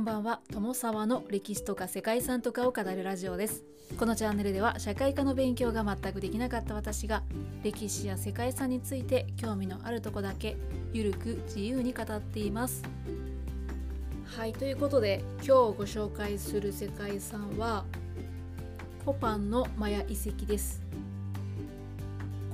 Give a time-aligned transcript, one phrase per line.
[0.00, 0.40] んばんは。
[0.50, 3.62] 友沢の歴史とか世界遺産とかを語るラジオです。
[3.98, 7.22] このチャンネルでは社会科の勉強が全くできなかった私が
[7.62, 10.56] 歴史や世界遺産について興味のあるとこだけ
[10.94, 12.82] ゆるく自由に語っています。
[14.24, 17.84] はいということで今日ご紹介する世界遺産は
[19.04, 20.80] コパンのマヤ遺跡です。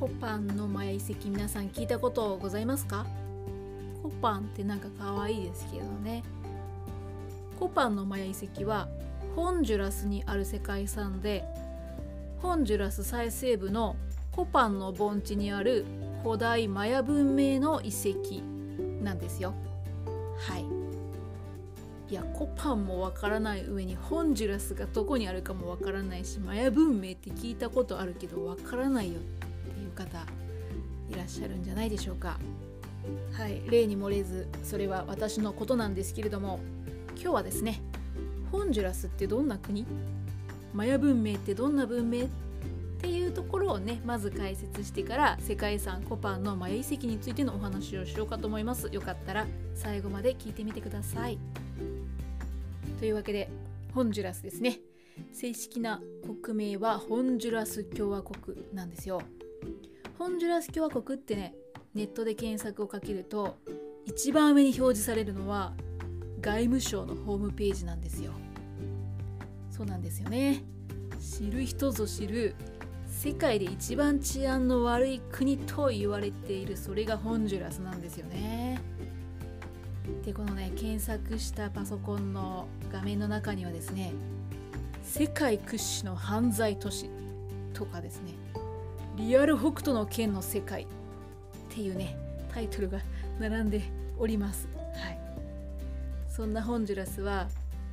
[0.00, 3.04] コパンのマヤ遺跡皆さん聞いたことございますか？
[4.02, 6.22] コパンってなんか可愛いですけどね。
[7.64, 8.88] コパンのマヤ遺跡は
[9.34, 11.46] ホンジュラスにある世界遺産で
[12.42, 13.96] ホンジュラス最西部の
[14.32, 15.86] コパンの盆地にある
[16.22, 18.42] 古代マヤ文明の遺跡
[19.02, 19.54] なんですよ。
[20.36, 20.64] はい。
[22.12, 30.18] いやコパンもわからない上にホンジュラスがどこにあるかもわからないしマヤ文明って聞いたことあるけどわからないよっていう方
[31.08, 32.38] いらっしゃるんじゃないでしょうか。
[33.32, 33.62] はい。
[33.70, 36.60] 例に漏れずそれは私のことなんですけれども
[37.16, 37.80] 今日はですね
[38.52, 39.86] ホンジュラスってどんな国？
[40.72, 42.24] マヤ文明ってどんな文明？
[42.24, 42.26] っ
[42.98, 48.88] ていうところをねまず解説してから世界遺産コパンのマヤ遺跡についてのお話をしようかと思います。
[48.90, 51.38] よかったら最後まで聞いてみてください。
[52.98, 53.50] というわけで
[53.94, 54.80] ホンジュラスですね。
[55.32, 56.00] 正式な
[56.42, 59.20] 国名はホンジュラス共和国なんですよ。
[60.18, 61.54] ホンジュラス共和国ってね
[61.94, 63.56] ネットで検索をかけると
[64.06, 65.74] 一番上に表示されるのは
[66.44, 68.32] 外務省のホームページなんですよ。
[69.70, 70.62] そうなんですよね。
[71.18, 72.54] 知る人ぞ知る
[73.08, 78.78] 世界で一番治安の悪い国と言われているそれがホンジュラスなんですよね。
[80.22, 84.12] でこのね検索したパソコンの画面の中にはですね
[85.02, 87.08] 世界屈指の犯罪都市
[87.72, 88.34] とかですね
[89.16, 90.86] リアル北斗の剣の世界っ
[91.70, 92.18] ていうね
[92.52, 92.98] タイトルが
[93.40, 93.82] 並んで
[94.18, 94.73] おります。
[96.34, 97.46] そんなホンジュラスは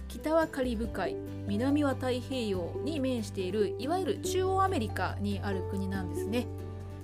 [0.07, 1.15] 北はカリブ海
[1.47, 6.47] 南は太平洋に面しているいわゆる中央アメリカにある国なんですね、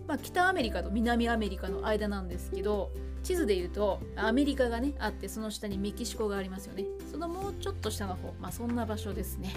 [0.08, 2.90] まあ、北アメリカと南アメリカの間なんですけど
[3.22, 6.86] 地図でいうとアメリカがねあってその下にメキシコがありますよね。
[7.12, 8.34] そのもうちょっと下の方。
[8.40, 9.54] まあそんな場所ですね。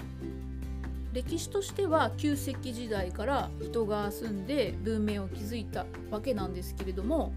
[1.13, 7.33] 歴史としては旧石器時代から人が住んで文明を築いたわけなんですけれども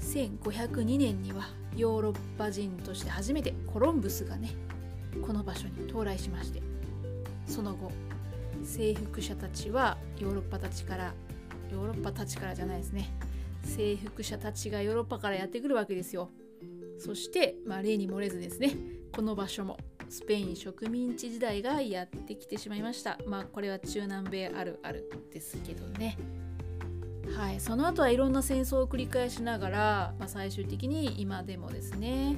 [0.00, 4.50] 1502年にはヨーロッパ人として初めてコロンブスがね
[5.26, 6.62] この場所に到来しまして。
[7.46, 7.90] その後
[8.64, 11.14] 征服者たちはヨーロッパたちから
[11.70, 13.10] ヨーロッパたちからじゃないですね。
[13.64, 16.30] 征服者たちがヨーロッパからやってくるわけですよ。
[16.98, 18.74] そして、まあ、例に漏れずですね
[19.14, 19.76] この場所も
[20.08, 23.18] スペイン植民地時代がやってきてしまいました。
[23.26, 26.16] まあこれは中南米あるあるですけどね。
[27.36, 32.34] はい、その後はいろんな戦争を繰り返しながら、まあ、最終的に今でもですね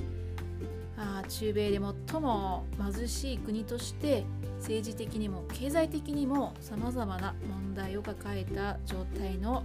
[0.96, 4.24] あ中米で最も貧しい国として
[4.58, 9.62] 政治的にも経済的にもさまざまな問題を抱えた状態の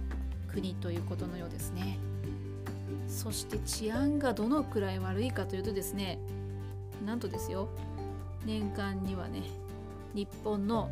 [0.52, 1.98] 国ということのようですね。
[3.08, 6.18] そして治安がどのくらい悪いかというとですね
[7.04, 7.68] なんとですよ
[8.44, 9.42] 年間にはね
[10.14, 10.90] 日本の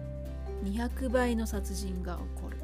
[0.65, 2.62] 200倍の殺人が起こる。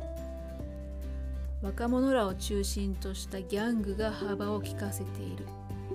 [1.62, 5.44] 若者らを中心としたギャングが幅を利かせている。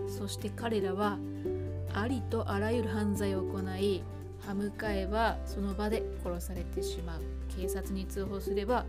[0.09, 1.18] そして彼らは
[1.94, 4.03] ありとあらゆる犯罪を行い
[4.46, 7.22] 歯向かえばその場で殺されてしまう。
[7.56, 8.85] 警察に通報すれば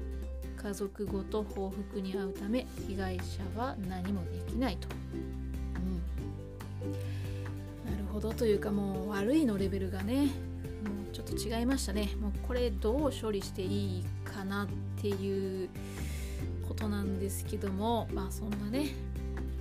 [0.57, 4.89] 家族ごと報復に遭うため被害者は何もできないと、
[6.85, 10.31] うん、なるほどというかもう悪いのレベルがねも
[11.11, 12.11] うちょっと違いましたね。
[12.21, 14.67] もうこれどう処理していいかなっ
[15.01, 15.69] ていう
[16.67, 18.89] ことなんですけどもまあそんなね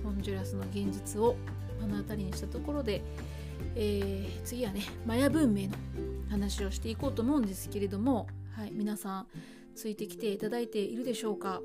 [0.02, 1.36] ホンジュラスの現実を
[1.80, 3.02] 目の当たりにしたところで、
[3.74, 5.74] えー、次はねマヤ文明の
[6.30, 9.26] 話をしていこうと思うんですけれども、はい、皆さん
[9.74, 11.60] ついてきていただいているでしょうか？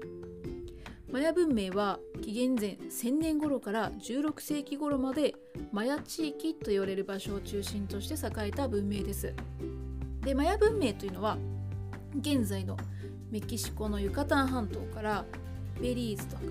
[1.11, 5.33] マヤ文明は紀元前1000年頃から16世紀頃まで
[5.71, 9.33] マヤ地域と言われる場所を中心として栄えた文明です。
[10.21, 11.37] でマヤ文明というのは
[12.19, 12.77] 現在の
[13.31, 15.25] メキシコのユカタン半島から
[15.79, 16.41] ベリーズとか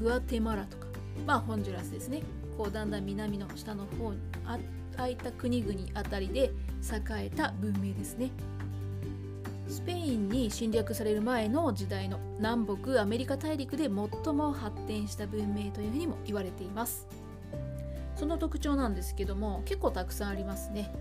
[0.00, 0.86] グアテマラとか
[1.26, 2.22] まあホンジュラスですね。
[2.58, 4.58] こうだんだん南の下の方にあ
[4.96, 6.52] あいた国々あたりで
[6.82, 8.30] 栄えた文明ですね。
[9.68, 17.06] スペインに侵略される前の時代の南北アメリカ大陸で最も発展した文明というふうにも言われています。
[18.16, 20.92] その特徴なんですけども結構たくさんありますね。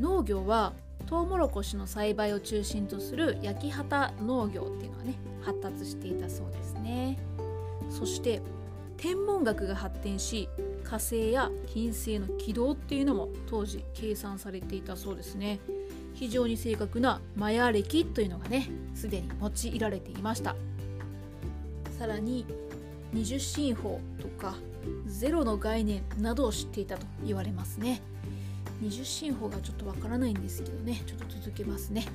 [0.00, 0.72] 農業は
[1.06, 7.18] トウモロコシの栽培を中心とする焼き畑農業っていうのはね発達していたそうですね。
[7.90, 8.40] そして
[8.96, 10.48] 天文学が発展し
[10.84, 15.58] 火星や金星の軌道っていうのも当時計算されていたそうですね。
[16.14, 20.54] 非常に正確なマヤ暦というのがねすでに用いられていました。
[21.98, 22.46] さらに
[23.12, 24.54] 二十進法とか
[25.06, 28.00] ゼロの概念などを知っていたと言われますね。
[28.80, 31.02] 二十進法がちょっとわからないんですけどね。
[31.06, 32.06] ちょっと続けますね。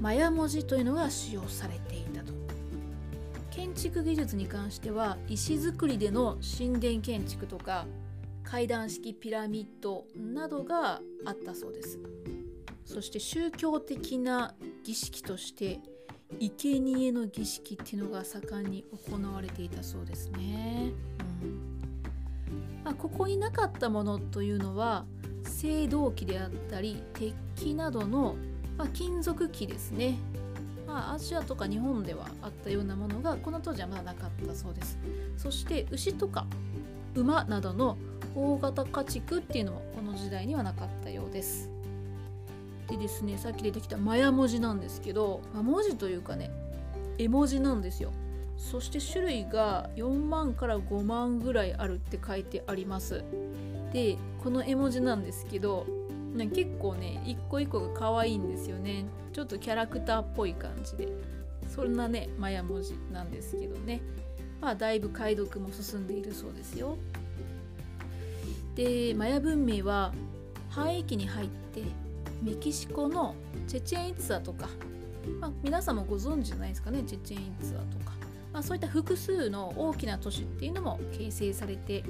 [0.00, 2.32] マヤ文字というのが使用されていたと。
[3.50, 7.86] 建築技術に関しては石造りでの神殿建築とか
[8.42, 11.98] 階段式ピラミッドなどがあったそうです。
[12.84, 15.80] そして宗教的な儀式として
[16.40, 20.92] 生贄の儀式っていうのが盛んに行われていたそうですね、
[21.42, 22.82] うん。
[22.84, 25.04] まあ、ここになかったものというのは
[25.46, 28.36] 青銅器であったり鉄器などの、
[28.76, 30.18] まあ、金属器ですね、
[30.86, 34.98] まあ、アジアとか日本ではあったようなものがこの当時はまだなかったそうです。
[35.36, 36.46] そして牛とか
[37.14, 37.98] 馬などの
[38.34, 41.70] 大型家畜っていうのもこの時代にはなかったようです。
[42.88, 46.50] でですねさっき出てきたマヤ文字なんですけど、まあ、文字というかね
[47.18, 48.12] 絵文字なんですよ。
[48.56, 53.24] そして種類が4万から5万ぐらいあるって書いてあります。
[53.92, 55.86] でこの絵文字なんですけど
[56.54, 59.04] 結構ね一個一個が可愛いんですよね。
[59.32, 61.08] ちょっとキャラクターっぽい感じで。
[61.74, 64.02] そんなねマヤ文字なんですけどね。
[64.60, 66.98] まあだいぶ解読も進んでいるそうですよ。
[68.74, 70.12] でマヤ文明は
[70.70, 71.82] 繁栄期に入って
[72.42, 73.34] メキシコの
[73.68, 74.68] チェチェンイツァとか、
[75.40, 78.12] まあ、皆さんもご存知じゃないですかねチェチェンイツァとか、
[78.52, 82.04] まあ、そういった複数の大きな都市っていうのも形成されてい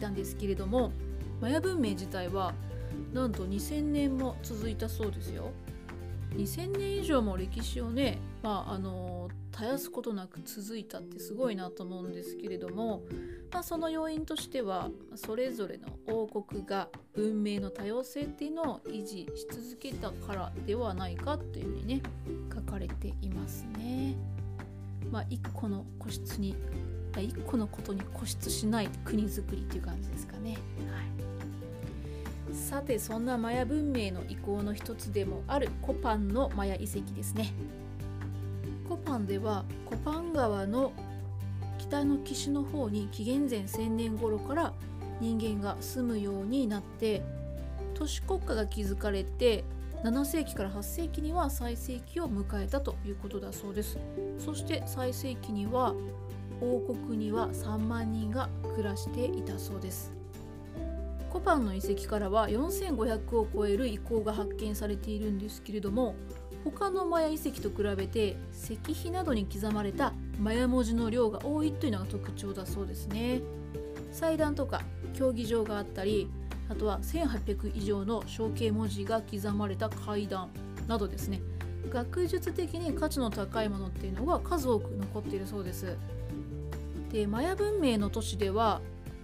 [0.00, 0.92] たんですけれども
[1.40, 2.52] マヤ文明自体は
[3.12, 5.52] なんと2000年も続いたそうですよ。
[6.36, 13.02] 2000年以上も歴史をね、まあ、あの絶やすことなく続いたってすごいなと思うんですけれども、
[13.50, 22.02] まあ、その要因としてはそれぞれの王国が文明の多様性っていうのを維持し続けたからではないかっていうふうにね
[22.54, 24.16] 書かれていますね。
[25.10, 26.54] まあ、一個の個室に
[27.16, 30.50] 一個のことに固執しない国づくりっていう感じですかね。
[30.50, 30.58] はい。
[32.54, 37.52] さてそんなマヤ文明の遺構の一つでもあるコパンのマヤ遺跡ですね。
[38.88, 40.92] コパンではコパン川の
[41.78, 44.72] 北の岸の方に紀元前1000年頃から
[45.20, 47.22] 人間が住むようになって
[47.94, 49.64] 都市国家が築かれて
[50.04, 53.98] 7世紀から8世紀には最盛期を迎えたということだそうです。
[54.38, 55.94] そして最盛期には
[56.60, 60.12] 王国には3万人が暮らしていたそうです。
[61.30, 66.14] コパンの遺跡からは4500を超える遺構が発見されているんですけれども
[66.64, 73.42] 他のマヤ遺跡と比べて石碑などに刻まれたマヤ文字の量が多いというのが特徴だそうですね。
[74.10, 74.82] 祭壇とか
[75.14, 76.28] 競技場があったり
[76.68, 80.48] あとは1800以上の象形文字が刻まれた階段
[80.86, 81.40] などですね。
[81.90, 85.96] 学術的に価値の高いものっていうのが数多く残っているそうです。
[87.10, 88.80] でマヤ文明の都市では、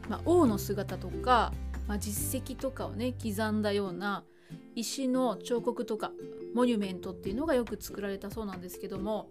[0.08, 1.52] まあ、王の姿とか
[1.86, 4.24] まあ、実績とかをね刻んだような
[4.74, 6.10] 石の彫刻とか
[6.54, 9.30] モニュメントっていうのがよく作られたそうなんですけども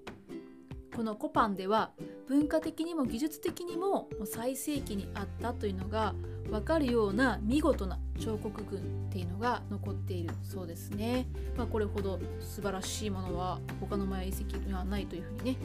[0.96, 1.92] このコパンでは
[2.28, 6.14] 文化的にも技術的にも最盛期にあったというのが
[6.50, 11.26] 分かるような見事な彫刻群っていうのが残っているそうですね。
[11.58, 15.58] まあ、これほど素晴らしいものは他のマヤ遺跡にはないというふうにね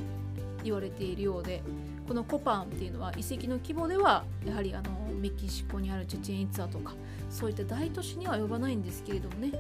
[0.65, 1.63] 言われているようで
[2.07, 6.95] このコパンっていうのは遺跡の規模ではやはりあのメキシコにあるチェチェンイツァとか
[7.31, 9.53] そういった大都市には及ばないんですけれどもね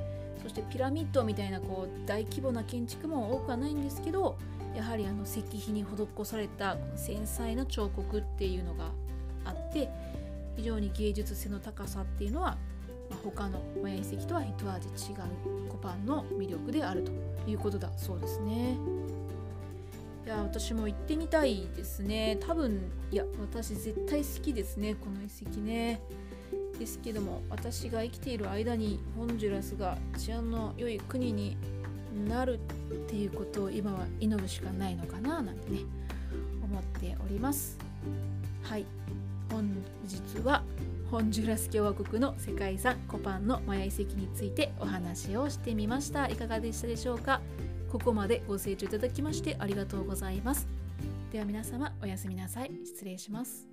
[0.42, 4.38] そしてピラミッドみたいなこう大規模な建築も多くはないんですけど
[4.74, 8.90] やはりあの石碑に施された繊細な彫刻っていうのが
[9.44, 9.90] あって
[10.56, 12.56] 非常に芸術性の高さっていうのは、
[13.10, 17.12] まあ、他のマヤ遺跡とは一味違うコパンの魅力であると
[17.48, 18.76] いうことだそうですね。
[20.28, 22.38] や私も行ってみたいですね。
[22.40, 22.80] 多分
[23.10, 26.00] いや私絶対好きですねこの遺跡ね。
[26.78, 31.56] ですけども私が生きている間にホンジュラスが治安の良い国に
[32.28, 32.58] なるっ
[33.08, 35.80] ていうことを今は祈るしかないのかななんてね
[36.62, 37.78] 思っております。
[38.62, 38.84] はい。
[39.50, 39.66] 本
[40.04, 40.62] 日は
[41.10, 46.28] ホンジュラス共和国の世界遺産コパンのマヤ遺跡についてお話をしてみました。
[46.28, 47.40] いかがでしたでしょうか？
[47.90, 50.66] ここまでご清聴いただきましてありがとうございます。
[51.32, 52.70] では皆様おやすみなさい。
[52.84, 53.66] 失礼します。